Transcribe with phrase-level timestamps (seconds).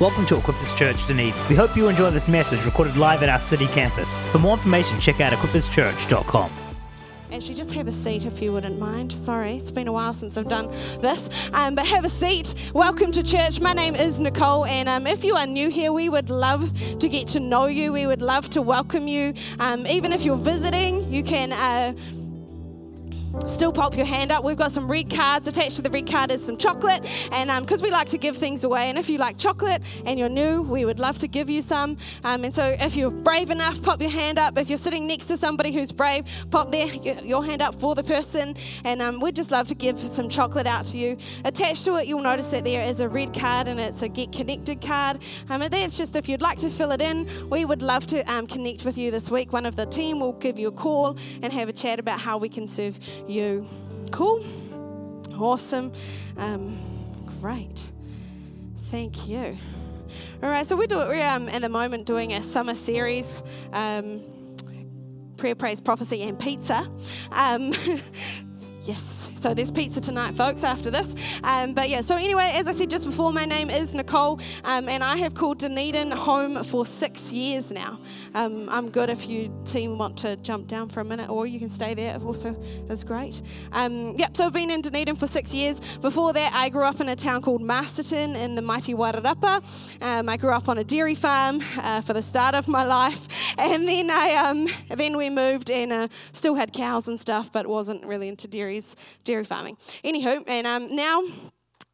[0.00, 1.34] Welcome to Equippers Church Dunedin.
[1.50, 4.22] We hope you enjoy this message recorded live at our city campus.
[4.32, 6.50] For more information, check out equipperschurch.com.
[7.30, 9.12] Actually, just have a seat if you wouldn't mind.
[9.12, 10.70] Sorry, it's been a while since I've done
[11.02, 11.28] this.
[11.52, 12.54] Um, but have a seat.
[12.72, 13.60] Welcome to church.
[13.60, 17.06] My name is Nicole, and um, if you are new here, we would love to
[17.06, 17.92] get to know you.
[17.92, 19.34] We would love to welcome you.
[19.58, 21.52] Um, even if you're visiting, you can.
[21.52, 21.92] Uh,
[23.46, 24.44] still pop your hand up.
[24.44, 25.48] We've got some red cards.
[25.48, 27.04] Attached to the red card is some chocolate.
[27.32, 30.18] And because um, we like to give things away, and if you like chocolate and
[30.18, 31.96] you're new, we would love to give you some.
[32.24, 34.58] Um, and so if you're brave enough, pop your hand up.
[34.58, 38.04] If you're sitting next to somebody who's brave, pop their, your hand up for the
[38.04, 38.56] person.
[38.84, 41.16] And um, we'd just love to give some chocolate out to you.
[41.44, 44.32] Attached to it, you'll notice that there is a red card and it's a Get
[44.32, 45.22] Connected card.
[45.48, 48.22] Um, and that's just if you'd like to fill it in, we would love to
[48.32, 49.52] um, connect with you this week.
[49.52, 52.38] One of the team will give you a call and have a chat about how
[52.38, 53.66] we can serve you.
[54.10, 54.44] Cool?
[55.38, 55.92] Awesome.
[56.36, 56.78] Um,
[57.40, 57.90] great.
[58.90, 59.56] Thank you.
[60.42, 63.42] All right, so we're, we're um, at the moment doing a summer series.
[63.72, 64.22] Um,
[65.36, 66.90] prayer, praise, prophecy, and pizza.
[67.32, 67.74] Um,
[68.82, 69.29] yes.
[69.40, 71.14] So there's pizza tonight, folks, after this.
[71.42, 74.86] Um, but yeah, so anyway, as I said just before, my name is Nicole, um,
[74.86, 77.98] and I have called Dunedin home for six years now.
[78.34, 81.58] Um, I'm good if you team want to jump down for a minute, or you
[81.58, 82.18] can stay there.
[82.18, 82.54] Also,
[82.90, 83.40] is great.
[83.72, 84.36] Um, yep.
[84.36, 85.80] So I've been in Dunedin for six years.
[86.02, 89.64] Before that, I grew up in a town called Masterton in the mighty Wairarapa.
[90.02, 93.26] Um, I grew up on a dairy farm uh, for the start of my life,
[93.56, 97.66] and then I um, then we moved and uh, still had cows and stuff, but
[97.66, 98.94] wasn't really into dairies
[99.30, 99.76] dairy farming.
[100.04, 101.22] Anywho, and um, now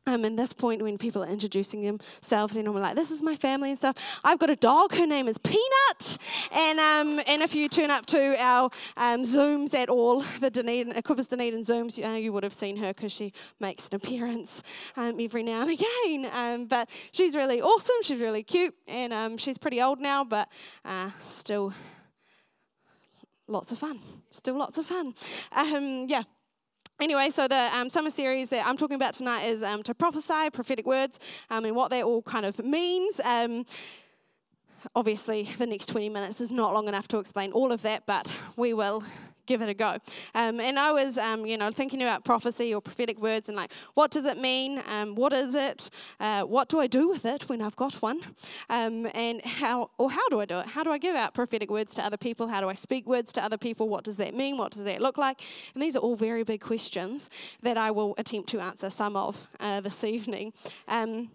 [0.09, 3.34] um, and this point when people are introducing themselves, and I'm like, "This is my
[3.34, 4.95] family and stuff." I've got a dog.
[4.95, 6.19] Her name is Peanut,
[6.53, 10.95] and um, and if you turn up to our um, zooms at all, the Dunedin,
[10.95, 14.62] Equippers Dunedin zooms, uh, you would have seen her because she makes an appearance
[14.97, 16.31] um, every now and again.
[16.33, 17.97] Um, but she's really awesome.
[18.03, 20.48] She's really cute, and she's pretty old now, but
[20.84, 21.75] uh, still
[23.49, 24.00] lots of fun.
[24.31, 25.15] Still lots of fun.
[25.53, 26.22] Um, yeah,
[26.99, 30.49] Anyway, so the um, summer series that I'm talking about tonight is um, to prophesy,
[30.51, 31.21] prophetic words,
[31.51, 33.21] um, and what that all kind of means.
[33.23, 33.67] Um,
[34.95, 38.33] obviously, the next 20 minutes is not long enough to explain all of that, but
[38.57, 39.05] we will
[39.47, 39.99] give it a go.
[40.34, 43.73] Um, and I was, um, you know, thinking about prophecy or prophetic words and like,
[43.95, 44.83] what does it mean?
[44.87, 45.91] Um, what is it?
[46.21, 48.21] Uh, what do I do with it when I've got one?
[48.69, 50.67] Um, and how, or how do I do it?
[50.67, 52.49] How do I give out prophetic words to other people?
[52.49, 53.89] How do I speak words to other people?
[53.89, 54.59] What does that mean?
[54.59, 55.43] What does that look like?
[55.75, 57.31] And these are all very big questions
[57.63, 60.53] that I will attempt to answer some of uh, this evening.
[60.89, 61.31] Um,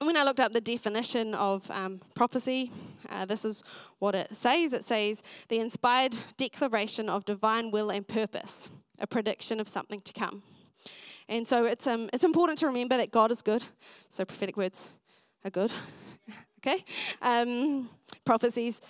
[0.00, 2.72] when I looked up the definition of um, prophecy,
[3.10, 3.62] uh, this is
[3.98, 9.60] what it says it says, the inspired declaration of divine will and purpose, a prediction
[9.60, 10.42] of something to come.
[11.28, 13.62] And so it's, um, it's important to remember that God is good.
[14.08, 14.90] So prophetic words
[15.44, 15.70] are good.
[16.58, 16.82] okay?
[17.20, 17.90] Um,
[18.24, 18.80] prophecies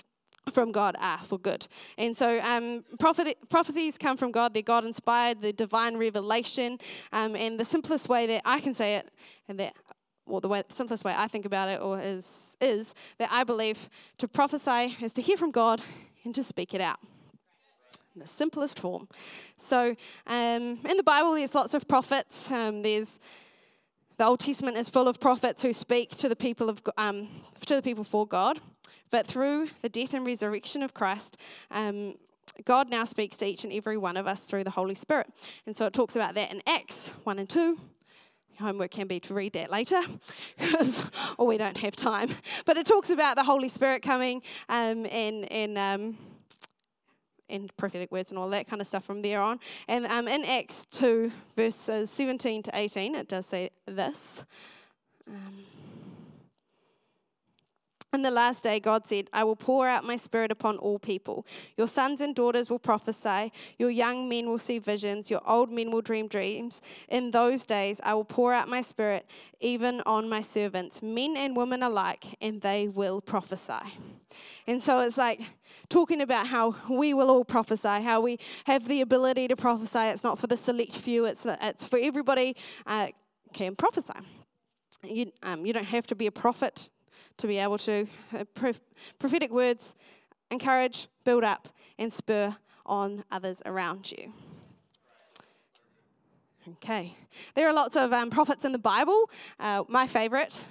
[0.53, 1.66] from God are for good.
[1.98, 4.54] And so um, prophet, prophecies come from God.
[4.54, 6.78] They're God inspired, the divine revelation.
[7.12, 9.10] Um, and the simplest way that I can say it,
[9.48, 9.75] and that
[10.31, 13.89] or the way, simplest way I think about it, or is is that I believe
[14.19, 15.83] to prophesy is to hear from God
[16.25, 16.99] and to speak it out.
[18.15, 19.09] In the simplest form.
[19.57, 19.95] So,
[20.27, 22.51] um, in the Bible, there's lots of prophets.
[22.51, 23.21] Um, there's
[24.17, 27.29] the Old Testament is full of prophets who speak to the people of um,
[27.67, 28.61] to the people for God.
[29.11, 31.37] But through the death and resurrection of Christ,
[31.71, 32.15] um,
[32.65, 35.29] God now speaks to each and every one of us through the Holy Spirit.
[35.67, 37.79] And so it talks about that in Acts 1 and 2,
[38.60, 40.00] homework can be to read that later,
[40.59, 41.04] because
[41.38, 42.31] or we don't have time.
[42.65, 46.19] But it talks about the Holy Spirit coming um, and and um,
[47.48, 49.59] and prophetic words and all that kind of stuff from there on.
[49.88, 54.44] And um, in Acts two verses seventeen to eighteen, it does say this.
[55.28, 55.65] Um,
[58.12, 61.47] in the last day, God said, I will pour out my spirit upon all people.
[61.76, 63.53] Your sons and daughters will prophesy.
[63.78, 65.31] Your young men will see visions.
[65.31, 66.81] Your old men will dream dreams.
[67.09, 69.27] In those days, I will pour out my spirit
[69.60, 73.98] even on my servants, men and women alike, and they will prophesy.
[74.66, 75.41] And so it's like
[75.89, 79.98] talking about how we will all prophesy, how we have the ability to prophesy.
[79.98, 82.56] It's not for the select few, it's, it's for everybody
[82.86, 83.09] uh,
[83.53, 84.15] can prophesy.
[85.04, 86.91] You, um, you don't have to be a prophet
[87.41, 88.07] to be able to.
[88.37, 88.45] Uh,
[89.19, 89.95] prophetic words
[90.51, 92.57] encourage, build up, and spur
[92.87, 94.33] on others around you.
[96.69, 97.16] Okay.
[97.54, 99.31] There are lots of um, prophets in the Bible.
[99.59, 100.63] Uh, my favorite,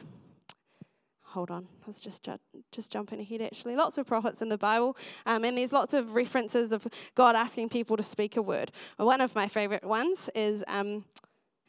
[1.24, 2.40] hold on, I was just, ju-
[2.72, 3.76] just jumping ahead actually.
[3.76, 4.96] Lots of prophets in the Bible,
[5.26, 8.72] um, and there's lots of references of God asking people to speak a word.
[8.98, 11.06] One of my favorite ones is um,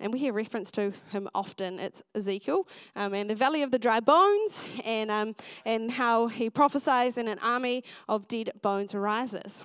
[0.01, 1.79] and we hear reference to him often.
[1.79, 2.67] It's Ezekiel
[2.97, 7.29] um, and the valley of the dry bones, and um, and how he prophesies, and
[7.29, 9.65] an army of dead bones arises.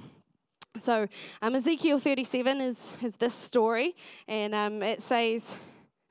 [0.78, 1.08] So
[1.42, 3.96] um, Ezekiel 37 is is this story,
[4.28, 5.56] and um, it says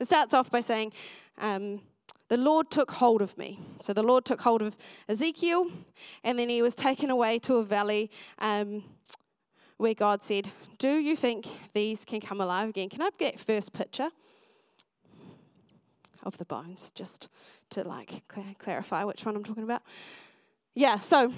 [0.00, 0.92] it starts off by saying.
[1.38, 1.80] Um,
[2.28, 3.60] the Lord took hold of me.
[3.80, 4.76] So the Lord took hold of
[5.08, 5.70] Ezekiel,
[6.24, 8.82] and then he was taken away to a valley um,
[9.84, 12.88] where God said, Do you think these can come alive again?
[12.88, 14.08] Can I get first picture
[16.22, 17.28] of the bones just
[17.68, 19.82] to like cl- clarify which one I'm talking about?
[20.74, 21.34] Yeah, so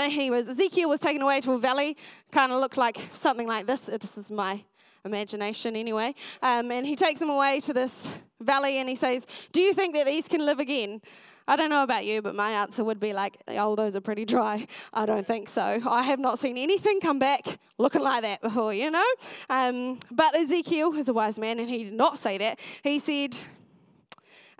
[0.00, 1.96] he was Ezekiel was taken away to a valley,
[2.32, 3.82] kind of looked like something like this.
[3.82, 4.64] This is my
[5.04, 6.12] imagination anyway.
[6.42, 9.94] Um, and he takes him away to this valley and he says, Do you think
[9.94, 11.00] that these can live again?
[11.46, 14.24] I don't know about you, but my answer would be like, oh, those are pretty
[14.24, 14.66] dry.
[14.94, 15.78] I don't think so.
[15.86, 19.04] I have not seen anything come back looking like that before, you know?
[19.50, 22.58] Um, but Ezekiel is a wise man, and he did not say that.
[22.82, 23.36] He said,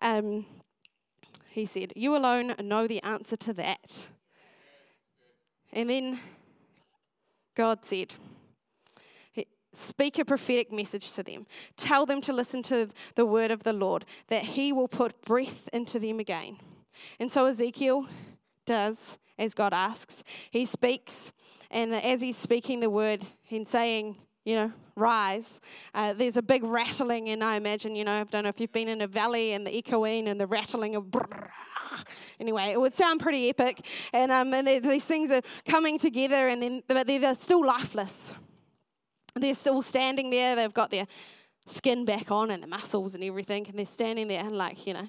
[0.01, 0.45] um,
[1.49, 4.07] he said, You alone know the answer to that.
[5.73, 6.21] And then
[7.55, 8.15] God said,
[9.73, 11.47] Speak a prophetic message to them.
[11.77, 15.69] Tell them to listen to the word of the Lord, that He will put breath
[15.73, 16.59] into them again.
[17.19, 18.07] And so Ezekiel
[18.67, 20.23] does as God asks.
[20.51, 21.33] He speaks,
[21.71, 25.61] and as he's speaking the word and saying, you know, rise,
[25.95, 28.73] uh, there's a big rattling, and I imagine, you know, I don't know if you've
[28.73, 31.07] been in a valley and the echoing and the rattling of.
[32.41, 36.63] Anyway, it would sound pretty epic, and, um, and these things are coming together, and
[36.63, 38.35] then but they're still lifeless.
[39.37, 40.57] They're still standing there.
[40.57, 41.07] They've got their
[41.67, 44.95] skin back on and the muscles and everything, and they're standing there and like, you
[44.95, 45.09] know,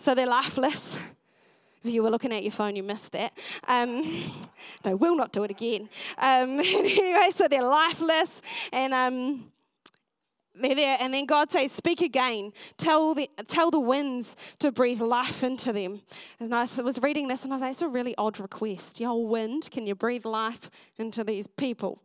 [0.00, 0.98] so they're lifeless.
[1.84, 3.32] If you were looking at your phone, you missed that.
[3.68, 4.32] Um,
[4.84, 5.88] no, we'll not do it again.
[6.18, 8.42] Um, anyway, so they're lifeless,
[8.72, 9.52] and um,
[10.54, 10.96] they're there.
[11.00, 12.52] And then God says, "Speak again.
[12.76, 16.02] Tell the tell the winds to breathe life into them."
[16.38, 19.00] And I was reading this, and I was like, "It's a really odd request.
[19.00, 22.02] Yo, wind, can you breathe life into these people?"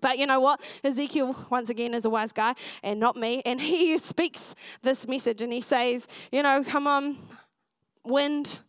[0.00, 0.60] But you know what?
[0.84, 3.42] Ezekiel, once again, is a wise guy and not me.
[3.44, 7.18] And he speaks this message and he says, You know, come on,
[8.04, 8.60] wind,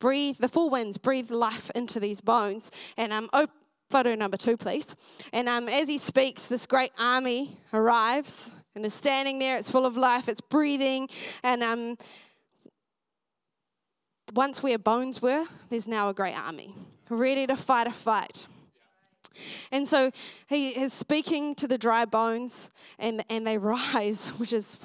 [0.00, 2.70] breathe, the four winds, breathe life into these bones.
[2.96, 3.48] And um, oh,
[3.90, 4.94] photo number two, please.
[5.32, 9.56] And um, as he speaks, this great army arrives and is standing there.
[9.56, 11.08] It's full of life, it's breathing.
[11.42, 11.98] And um,
[14.34, 16.74] once where bones were, there's now a great army
[17.08, 18.46] ready to fight a fight.
[19.70, 20.10] And so
[20.46, 24.76] he is speaking to the dry bones and, and they rise, which is,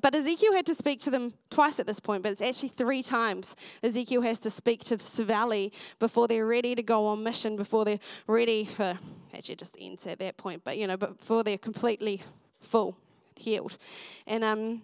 [0.00, 3.02] but Ezekiel had to speak to them twice at this point, but it's actually three
[3.02, 7.56] times Ezekiel has to speak to this valley before they're ready to go on mission,
[7.56, 8.98] before they're ready for,
[9.34, 12.22] actually just ends at that point, but you know, before they're completely
[12.60, 12.96] full,
[13.36, 13.78] healed.
[14.26, 14.82] And um,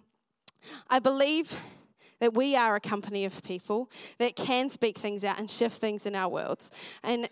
[0.89, 1.59] I believe
[2.19, 6.05] that we are a company of people that can speak things out and shift things
[6.05, 6.71] in our worlds.
[7.03, 7.29] And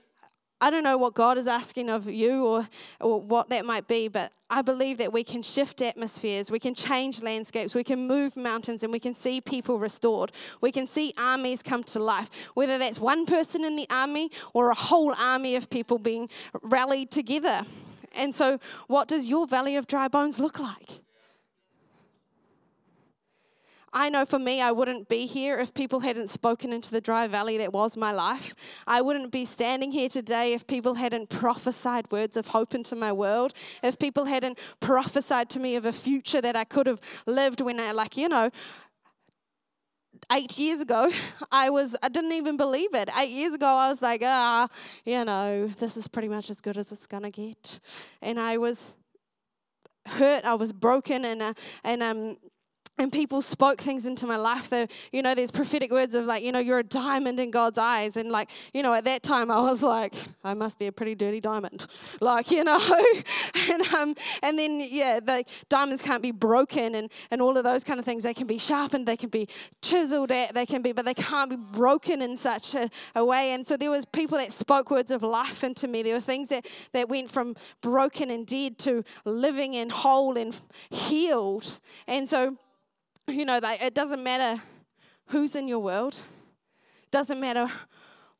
[0.63, 2.69] I don't know what God is asking of you or,
[3.01, 6.73] or what that might be, but I believe that we can shift atmospheres, we can
[6.73, 10.31] change landscapes, we can move mountains, and we can see people restored.
[10.61, 14.69] We can see armies come to life, whether that's one person in the army or
[14.69, 16.29] a whole army of people being
[16.61, 17.65] rallied together.
[18.15, 18.57] And so,
[18.87, 21.01] what does your valley of dry bones look like?
[23.93, 27.27] I know for me, I wouldn't be here if people hadn't spoken into the dry
[27.27, 28.55] valley that was my life.
[28.87, 33.11] I wouldn't be standing here today if people hadn't prophesied words of hope into my
[33.11, 37.61] world, if people hadn't prophesied to me of a future that I could have lived
[37.61, 38.49] when I, like, you know,
[40.31, 41.11] eight years ago,
[41.51, 43.09] I was I didn't even believe it.
[43.17, 44.67] Eight years ago, I was like, ah,
[45.05, 47.79] you know, this is pretty much as good as it's gonna get,
[48.21, 48.91] and I was
[50.07, 50.45] hurt.
[50.45, 52.37] I was broken, and uh, and um,
[52.99, 54.69] and people spoke things into my life.
[54.69, 57.77] That you know there's prophetic words of like you know you're a diamond in god's
[57.77, 58.17] eyes.
[58.17, 61.15] And like you know at that time i was like i must be a pretty
[61.15, 61.87] dirty diamond.
[62.21, 62.79] Like you know
[63.71, 67.83] and um and then yeah the diamonds can't be broken and and all of those
[67.83, 68.23] kind of things.
[68.23, 69.07] They can be sharpened.
[69.07, 69.47] They can be
[69.81, 73.51] chiseled at they can be but they can't be broken in such a, a way.
[73.53, 76.03] And so there was people that spoke words of life into me.
[76.03, 80.55] There were things that that went from broken and dead to living and whole and
[80.89, 81.79] healed.
[82.07, 82.57] And so
[83.27, 84.61] you know, like, it doesn't matter
[85.27, 86.19] who's in your world,
[87.11, 87.69] doesn't matter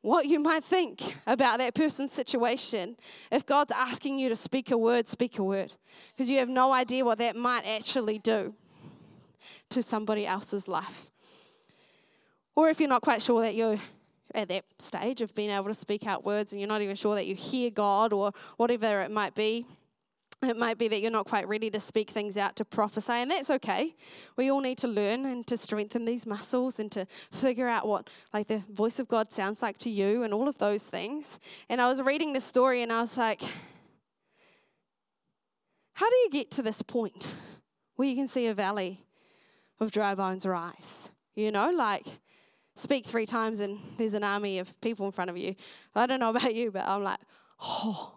[0.02, 2.96] what you might think about that person's situation.
[3.30, 5.72] If God's asking you to speak a word, speak a word,
[6.14, 8.54] because you have no idea what that might actually do
[9.70, 11.06] to somebody else's life.
[12.54, 13.80] Or if you're not quite sure that you're
[14.34, 17.14] at that stage of being able to speak out words and you're not even sure
[17.14, 19.64] that you hear God or whatever it might be,
[20.42, 23.30] It might be that you're not quite ready to speak things out, to prophesy, and
[23.30, 23.94] that's okay.
[24.36, 28.10] We all need to learn and to strengthen these muscles and to figure out what
[28.32, 31.38] like the voice of God sounds like to you and all of those things.
[31.68, 33.42] And I was reading this story and I was like,
[35.94, 37.32] how do you get to this point
[37.96, 39.06] where you can see a valley
[39.80, 41.08] of dry bones rise?
[41.34, 42.06] You know, like
[42.76, 45.54] speak three times and there's an army of people in front of you.
[45.94, 47.20] I don't know about you, but I'm like,
[47.60, 48.13] oh,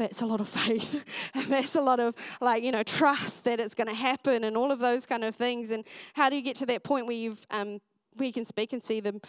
[0.00, 1.04] that's a lot of faith.
[1.34, 4.56] and that's a lot of, like, you know, trust that it's going to happen and
[4.56, 5.70] all of those kind of things.
[5.70, 7.80] And how do you get to that point where you've, um,
[8.16, 9.20] where you can speak and see them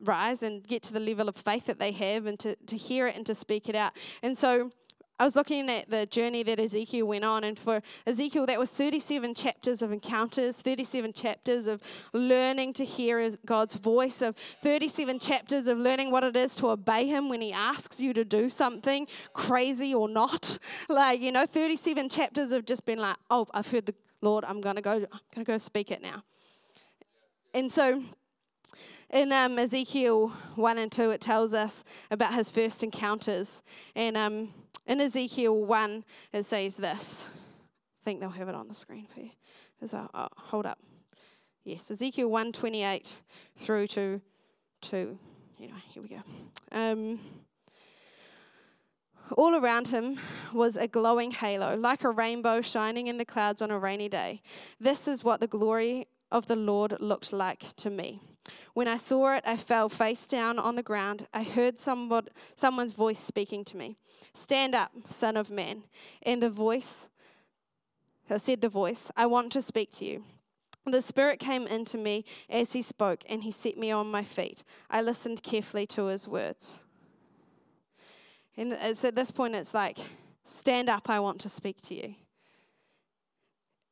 [0.00, 3.08] rise and get to the level of faith that they have and to, to hear
[3.08, 3.92] it and to speak it out?
[4.22, 4.70] And so,
[5.18, 8.70] I was looking at the journey that Ezekiel went on, and for Ezekiel, that was
[8.70, 11.82] 37 chapters of encounters, 37 chapters of
[12.12, 17.06] learning to hear God's voice, of 37 chapters of learning what it is to obey
[17.06, 20.58] Him when He asks you to do something, crazy or not.
[20.88, 24.60] Like, you know, 37 chapters of just being like, oh, I've heard the Lord, I'm
[24.60, 26.22] gonna go, I'm gonna go speak it now.
[27.52, 28.02] And so
[29.10, 33.62] in um, Ezekiel 1 and 2, it tells us about his first encounters.
[33.94, 34.52] And um,
[34.88, 37.26] in Ezekiel 1, it says this.
[37.28, 39.30] I think they'll have it on the screen for you
[39.82, 40.10] as well.
[40.14, 40.78] Oh, hold up.
[41.64, 43.20] Yes, Ezekiel 1 28
[43.56, 44.20] through to
[44.80, 45.18] 2.
[45.60, 46.22] Anyway, here we go.
[46.72, 47.20] Um,
[49.36, 50.18] all around him
[50.54, 54.40] was a glowing halo, like a rainbow shining in the clouds on a rainy day.
[54.80, 58.20] This is what the glory of the Lord looked like to me.
[58.74, 61.26] When I saw it, I fell face down on the ground.
[61.32, 63.96] I heard somebody, someone's voice speaking to me
[64.34, 65.84] Stand up, Son of Man.
[66.22, 67.08] And the voice,
[68.36, 70.24] said the voice, I want to speak to you.
[70.86, 74.64] The Spirit came into me as he spoke, and he set me on my feet.
[74.90, 76.84] I listened carefully to his words.
[78.56, 79.98] And it's at this point, it's like,
[80.46, 82.14] Stand up, I want to speak to you.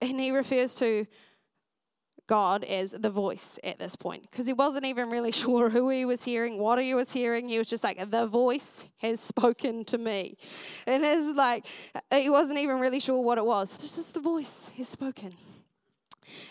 [0.01, 1.07] And he refers to
[2.27, 6.05] God as the voice at this point because he wasn't even really sure who he
[6.05, 7.49] was hearing, what he was hearing.
[7.49, 10.37] He was just like, the voice has spoken to me.
[10.87, 11.67] And it's like,
[12.13, 13.77] he wasn't even really sure what it was.
[13.77, 15.35] This is the voice has spoken.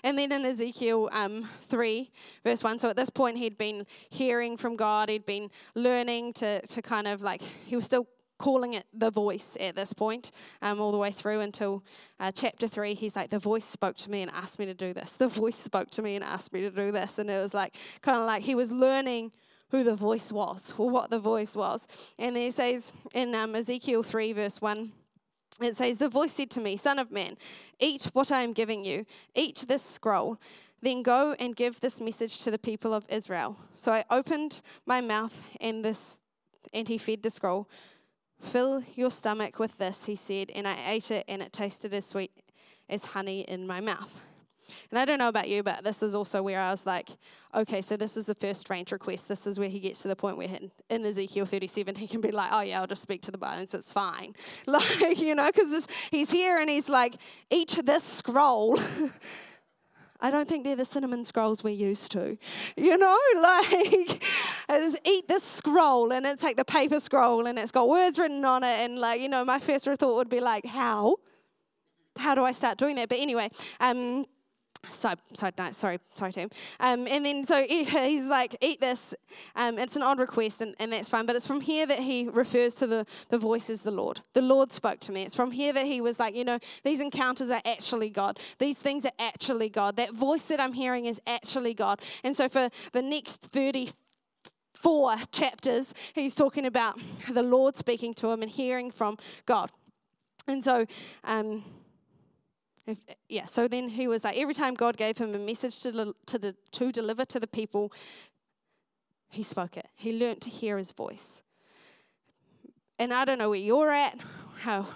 [0.04, 2.12] And then in Ezekiel um, 3,
[2.44, 6.66] verse 1, so at this point he'd been hearing from God, he'd been learning to,
[6.68, 10.80] to kind of like, he was still calling it the voice at this point, um,
[10.80, 11.84] all the way through until
[12.20, 12.94] uh, chapter three.
[12.94, 15.14] He's like, The voice spoke to me and asked me to do this.
[15.14, 17.20] The voice spoke to me and asked me to do this.
[17.20, 19.32] And it was like, kind of like he was learning
[19.70, 21.88] who the voice was or what the voice was.
[22.18, 24.92] And he says in um, Ezekiel 3, verse 1.
[25.62, 27.38] It says, The voice said to me, Son of man,
[27.80, 30.38] eat what I am giving you, eat this scroll,
[30.82, 33.58] then go and give this message to the people of Israel.
[33.74, 36.20] So I opened my mouth, and this
[36.74, 37.70] and he fed the scroll
[38.46, 42.06] Fill your stomach with this, he said, and I ate it, and it tasted as
[42.06, 42.32] sweet
[42.90, 44.22] as honey in my mouth.
[44.90, 47.10] And I don't know about you, but this is also where I was like,
[47.54, 49.28] okay, so this is the first strange request.
[49.28, 50.48] This is where he gets to the point where
[50.90, 53.74] in Ezekiel 37, he can be like, oh, yeah, I'll just speak to the bones.
[53.74, 54.36] It's fine.
[54.68, 57.16] Like, you know, because he's here and he's like,
[57.50, 58.80] eat this scroll.
[60.22, 62.38] I don't think they're the cinnamon scrolls we're used to.
[62.76, 64.24] You know, like
[64.70, 68.64] eat this scroll and it's like the paper scroll and it's got words written on
[68.64, 68.80] it.
[68.80, 71.18] And like, you know, my first thought would be like, how?
[72.18, 73.10] How do I start doing that?
[73.10, 74.26] But anyway, um,
[74.92, 76.50] Side, side note, sorry, sorry, Tim.
[76.80, 79.14] Um, and then so he's like, eat this.
[79.56, 81.26] Um, it's an odd request, and, and that's fine.
[81.26, 84.22] But it's from here that he refers to the, the voice as the Lord.
[84.34, 85.24] The Lord spoke to me.
[85.24, 88.40] It's from here that he was like, you know, these encounters are actually God.
[88.60, 89.96] These things are actually God.
[89.96, 92.02] That voice that I'm hearing is actually God.
[92.24, 93.46] And so for the next
[94.76, 99.72] 34 chapters, he's talking about the Lord speaking to him and hearing from God.
[100.48, 100.86] And so,
[101.24, 101.64] um,
[102.86, 106.14] if, yeah, so then he was like, every time God gave him a message to,
[106.28, 107.92] to, the, to deliver to the people,
[109.30, 109.88] he spoke it.
[109.96, 111.42] He learned to hear his voice.
[113.00, 114.20] And I don't know where you're at,
[114.62, 114.88] how,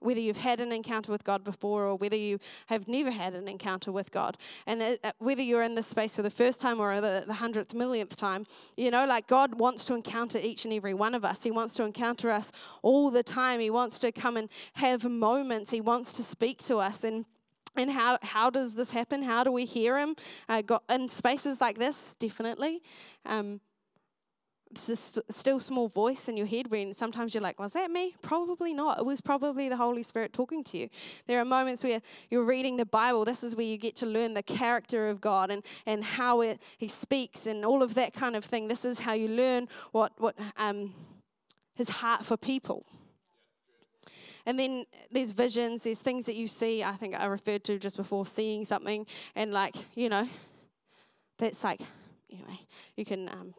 [0.00, 3.48] whether you've had an encounter with God before or whether you have never had an
[3.48, 4.36] encounter with God.
[4.66, 7.34] And uh, uh, whether you're in this space for the first time or the, the
[7.34, 11.24] hundredth, millionth time, you know, like God wants to encounter each and every one of
[11.24, 11.42] us.
[11.42, 12.52] He wants to encounter us
[12.82, 13.60] all the time.
[13.60, 15.70] He wants to come and have moments.
[15.70, 17.04] He wants to speak to us.
[17.04, 17.24] And
[17.76, 19.22] and how, how does this happen?
[19.22, 20.16] How do we hear him?
[20.48, 22.82] Uh, in spaces like this, definitely.
[23.24, 23.60] Um,
[24.86, 28.14] this still small voice in your head when sometimes you're like, was that me?
[28.22, 28.98] Probably not.
[28.98, 30.88] It was probably the Holy Spirit talking to you.
[31.26, 33.24] There are moments where you're reading the Bible.
[33.24, 36.60] This is where you get to learn the character of God and, and how it,
[36.76, 38.68] He speaks and all of that kind of thing.
[38.68, 40.94] This is how you learn what, what um,
[41.74, 42.84] His heart for people.
[44.46, 46.82] and then there's visions, there's things that you see.
[46.82, 50.28] I think I referred to just before seeing something, and like you know,
[51.38, 51.80] that's like
[52.30, 52.60] anyway.
[52.96, 53.54] You can um,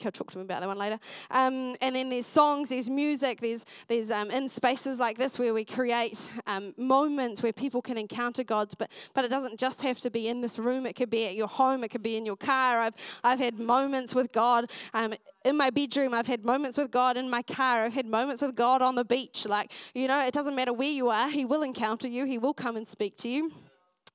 [0.00, 0.98] He'll talk to me about that one later.
[1.30, 5.54] Um, and then there's songs, there's music, there's there's um, in spaces like this where
[5.54, 8.74] we create um, moments where people can encounter God's.
[8.74, 10.84] But but it doesn't just have to be in this room.
[10.86, 11.84] It could be at your home.
[11.84, 12.80] It could be in your car.
[12.80, 14.70] I've I've had moments with God.
[14.92, 17.84] Um, in my bedroom, I've had moments with God in my car.
[17.84, 19.44] I've had moments with God on the beach.
[19.46, 22.54] Like, you know, it doesn't matter where you are, He will encounter you, He will
[22.54, 23.52] come and speak to you.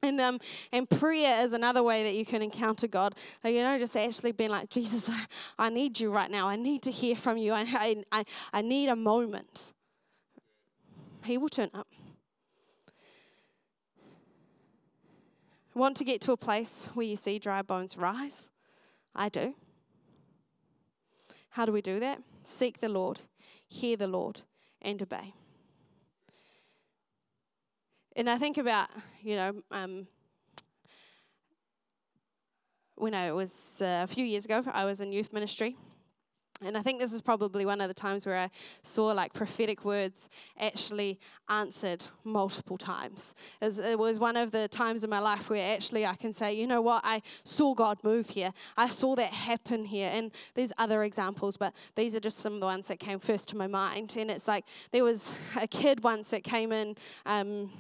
[0.01, 0.39] And um,
[0.71, 3.15] and prayer is another way that you can encounter God.
[3.43, 5.25] You know, just actually being like, Jesus, I,
[5.57, 6.47] I need you right now.
[6.47, 7.53] I need to hear from you.
[7.53, 9.73] I, I, I need a moment.
[11.25, 11.87] He will turn up.
[15.73, 18.49] Want to get to a place where you see dry bones rise?
[19.15, 19.53] I do.
[21.51, 22.21] How do we do that?
[22.45, 23.21] Seek the Lord,
[23.67, 24.41] hear the Lord,
[24.81, 25.33] and obey
[28.19, 28.89] and I think about,
[29.21, 30.05] you know, um,
[32.95, 35.77] when I was uh, a few years ago, I was in youth ministry.
[36.61, 38.49] And I think this is probably one of the times where I
[38.83, 40.27] saw like prophetic words
[40.59, 43.33] actually answered multiple times.
[43.61, 46.67] It was one of the times in my life where actually I can say, you
[46.67, 48.51] know what, I saw God move here.
[48.75, 50.11] I saw that happen here.
[50.13, 53.47] And there's other examples, but these are just some of the ones that came first
[53.49, 54.17] to my mind.
[54.17, 56.97] And it's like there was a kid once that came in.
[57.25, 57.71] Um,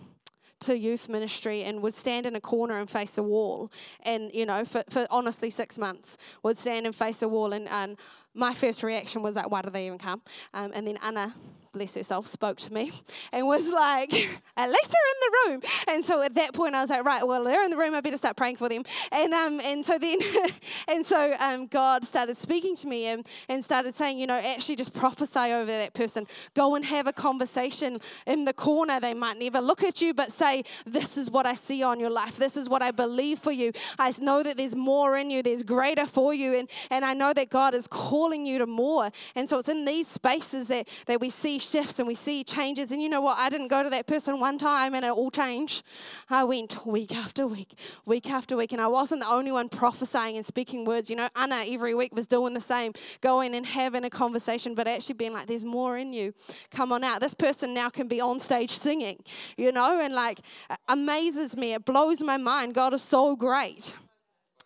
[0.61, 3.71] to youth ministry and would stand in a corner and face a wall.
[4.03, 7.53] And, you know, for, for honestly six months, would stand and face a wall.
[7.53, 7.97] And, and
[8.33, 10.21] my first reaction was like, why do they even come?
[10.53, 11.35] Um, and then Anna
[11.71, 12.91] bless herself, spoke to me
[13.31, 14.13] and was like,
[14.57, 15.61] at least they're in the room.
[15.87, 17.93] And so at that point, I was like, right, well, they're in the room.
[17.93, 18.83] I better start praying for them.
[19.11, 20.19] And um, and so then,
[20.87, 24.75] and so um, God started speaking to me and, and started saying, you know, actually
[24.75, 26.27] just prophesy over that person.
[26.55, 28.99] Go and have a conversation in the corner.
[28.99, 32.09] They might never look at you, but say, this is what I see on your
[32.09, 32.37] life.
[32.37, 33.71] This is what I believe for you.
[33.97, 35.43] I know that there's more in you.
[35.43, 36.55] There's greater for you.
[36.55, 39.11] And, and I know that God is calling you to more.
[39.35, 42.91] And so it's in these spaces that, that we see shifts and we see changes.
[42.91, 43.37] And you know what?
[43.37, 45.83] I didn't go to that person one time and it all changed.
[46.29, 48.71] I went week after week, week after week.
[48.71, 51.09] And I wasn't the only one prophesying and speaking words.
[51.09, 54.87] You know, Anna every week was doing the same, going and having a conversation, but
[54.87, 56.33] actually being like, there's more in you.
[56.71, 57.21] Come on out.
[57.21, 59.23] This person now can be on stage singing,
[59.57, 60.39] you know, and like
[60.87, 61.73] amazes me.
[61.73, 62.73] It blows my mind.
[62.73, 63.95] God is so great.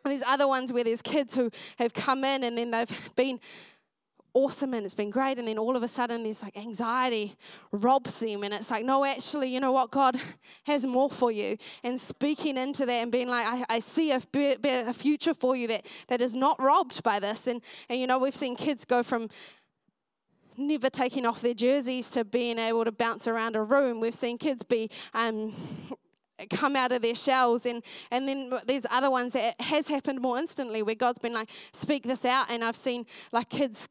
[0.03, 3.39] there's other ones where there's kids who have come in and then they've been
[4.33, 5.39] awesome and it's been great.
[5.39, 7.35] And then all of a sudden, there's like anxiety
[7.71, 8.43] robs them.
[8.43, 9.91] And it's like, no, actually, you know what?
[9.91, 10.19] God
[10.65, 11.57] has more for you.
[11.83, 15.67] And speaking into that and being like, I, I see a, a future for you
[15.67, 17.47] that, that is not robbed by this.
[17.47, 19.29] And, and, you know, we've seen kids go from
[20.57, 23.99] never taking off their jerseys to being able to bounce around a room.
[23.99, 24.89] We've seen kids be.
[25.13, 25.55] Um,
[26.49, 30.37] come out of their shells and and then there's other ones that has happened more
[30.37, 33.87] instantly where god's been like speak this out and i've seen like kids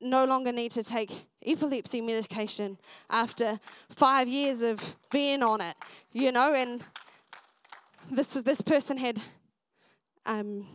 [0.00, 1.10] no longer need to take
[1.44, 2.78] epilepsy medication
[3.10, 3.58] after
[3.90, 5.76] five years of being on it,
[6.12, 6.84] you know, and
[8.10, 9.20] this was this person had
[10.26, 10.66] um,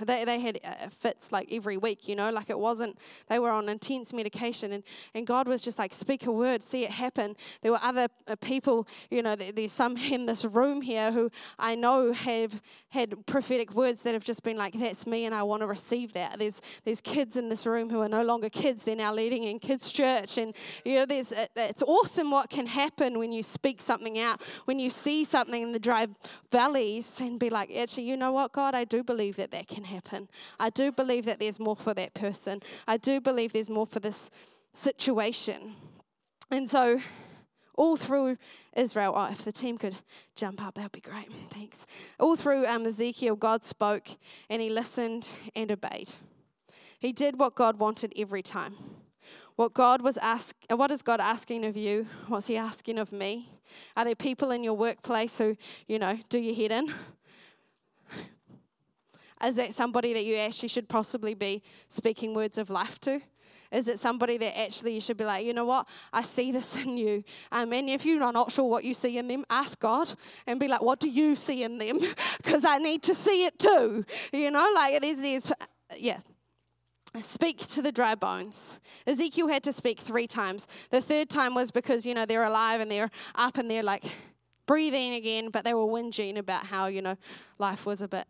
[0.00, 3.50] they, they had uh, fits like every week, you know, like it wasn't, they were
[3.50, 4.72] on intense medication.
[4.72, 4.82] And,
[5.14, 7.36] and God was just like, speak a word, see it happen.
[7.62, 11.74] There were other uh, people, you know, there's some in this room here who I
[11.74, 15.62] know have had prophetic words that have just been like, that's me and I want
[15.62, 16.38] to receive that.
[16.38, 19.58] There's, there's kids in this room who are no longer kids, they're now leading in
[19.58, 20.38] kids' church.
[20.38, 24.78] And, you know, there's, it's awesome what can happen when you speak something out, when
[24.78, 26.06] you see something in the dry
[26.50, 29.84] valleys and be like, actually, you know what, God, I do believe that that can
[29.84, 29.91] happen.
[30.58, 32.60] I do believe that there's more for that person.
[32.86, 34.30] I do believe there's more for this
[34.74, 35.74] situation.
[36.50, 37.00] And so,
[37.74, 38.36] all through
[38.76, 39.96] Israel, oh, if the team could
[40.36, 41.28] jump up, that would be great.
[41.50, 41.86] Thanks.
[42.20, 44.08] All through um, Ezekiel, God spoke
[44.50, 46.12] and he listened and obeyed.
[46.98, 48.76] He did what God wanted every time.
[49.56, 52.06] What God was ask, what is God asking of you?
[52.28, 53.50] What's He asking of me?
[53.96, 56.94] Are there people in your workplace who, you know, do your head in?
[59.44, 63.20] Is that somebody that you actually should possibly be speaking words of life to?
[63.72, 66.76] Is it somebody that actually you should be like, you know what, I see this
[66.84, 67.24] in you?
[67.50, 70.12] Um, and if you're not sure what you see in them, ask God
[70.46, 71.98] and be like, what do you see in them?
[72.42, 74.04] Because I need to see it too.
[74.32, 75.52] You know, like there's, there's,
[75.96, 76.18] yeah,
[77.22, 78.80] speak to the dry bones.
[79.06, 80.66] Ezekiel had to speak three times.
[80.90, 84.04] The third time was because, you know, they're alive and they're up and they're like
[84.66, 87.16] breathing again, but they were whinging about how, you know,
[87.58, 88.26] life was a bit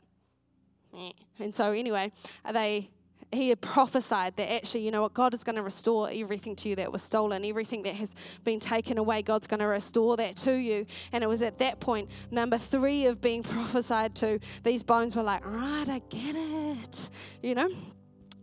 [1.38, 2.12] and so, anyway,
[2.50, 2.90] they
[3.32, 6.68] he had prophesied that actually, you know what, God is going to restore everything to
[6.68, 10.36] you that was stolen, everything that has been taken away, God's going to restore that
[10.38, 10.86] to you.
[11.12, 15.22] And it was at that point, number three of being prophesied to, these bones were
[15.22, 17.08] like, right, I get it,
[17.42, 17.70] you know?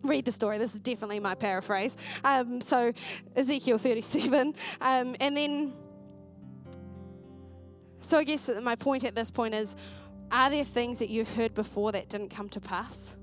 [0.02, 0.58] read the story.
[0.58, 1.98] This is definitely my paraphrase.
[2.24, 2.94] Um, so,
[3.36, 4.56] Ezekiel 37.
[4.80, 5.74] Um, and then,
[8.00, 9.76] so I guess my point at this point is
[10.32, 13.16] are there things that you've heard before that didn't come to pass?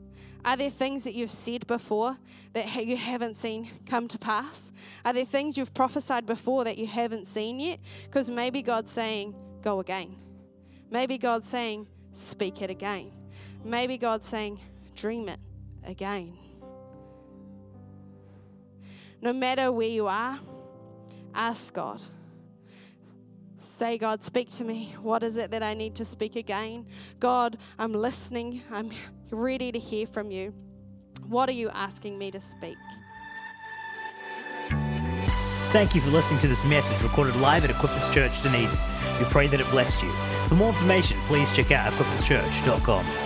[0.44, 2.16] Are there things that you've said before
[2.52, 4.70] that you haven't seen come to pass?
[5.04, 7.80] Are there things you've prophesied before that you haven't seen yet?
[8.04, 10.14] Because maybe God's saying, go again.
[10.88, 13.10] Maybe God's saying, speak it again.
[13.64, 14.60] Maybe God's saying,
[14.94, 15.40] dream it
[15.84, 16.38] again.
[19.20, 20.38] No matter where you are,
[21.34, 22.00] ask God.
[23.66, 24.94] Say, God, speak to me.
[25.02, 26.86] What is it that I need to speak again?
[27.20, 28.62] God, I'm listening.
[28.70, 28.90] I'm
[29.30, 30.54] ready to hear from you.
[31.26, 32.78] What are you asking me to speak?
[35.72, 38.70] Thank you for listening to this message recorded live at Equippers Church Dunedin.
[39.18, 40.10] We pray that it blessed you.
[40.48, 43.25] For more information, please check out equipperschurch.com.